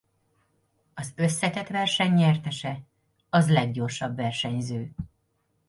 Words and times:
Az 0.93 1.13
összetett 1.15 1.67
verseny 1.67 2.11
nyertese 2.13 2.81
az 3.29 3.49
leggyorsabb 3.51 4.15
versenyző. 4.15 4.91